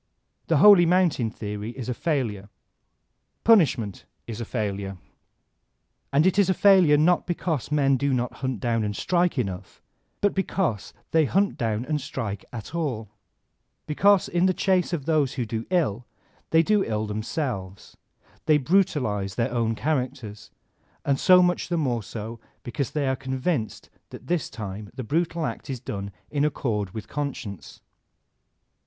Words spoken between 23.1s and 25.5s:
con vinced that this time the brutal